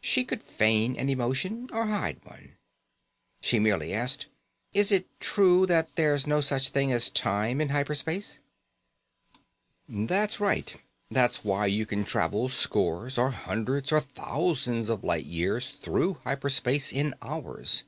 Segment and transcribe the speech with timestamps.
[0.00, 2.56] She could feign an emotion or hide one.
[3.42, 4.26] She merely asked:
[4.72, 8.38] "Is it true that there's no such thing as time in hyper space?"
[9.86, 10.74] "That's right.
[11.10, 16.48] That's why you can travel scores or hundreds or thousands of light years through hyper
[16.48, 17.82] space in hours.